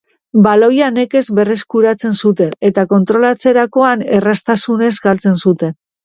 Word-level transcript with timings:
Baloia 0.45 0.85
nekez 0.93 1.19
berreskuratzen 1.39 2.15
zuten 2.29 2.55
eta 2.69 2.85
kontrolatzerakoan 2.93 4.01
errastazunez 4.21 4.91
galtzen 5.05 5.37
zuten. 5.49 5.77